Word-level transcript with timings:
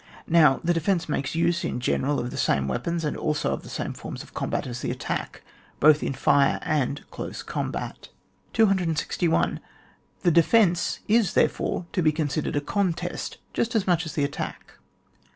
Now 0.27 0.59
the 0.63 0.73
defence 0.73 1.07
makes 1.07 1.35
use, 1.35 1.63
in 1.63 1.79
general, 1.79 2.19
of 2.19 2.31
the 2.31 2.35
same 2.35 2.67
weapons, 2.67 3.05
and 3.05 3.15
also 3.15 3.53
of 3.53 3.61
the 3.61 3.69
same 3.69 3.93
forms 3.93 4.23
of 4.23 4.33
combat 4.33 4.65
as 4.65 4.81
the 4.81 4.89
attack, 4.89 5.43
both 5.79 6.01
in 6.01 6.13
fire 6.13 6.57
and 6.63 7.07
close 7.11 7.43
combat 7.43 8.09
261. 8.53 9.59
The 10.23 10.31
defence 10.31 11.01
is 11.07 11.33
therefore 11.35 11.85
to 11.93 12.01
be 12.01 12.11
considered 12.11 12.55
a 12.55 12.61
contest 12.61 13.37
just 13.53 13.75
as 13.75 13.85
much 13.85 14.07
as 14.07 14.13
the 14.15 14.23
attack. 14.23 14.73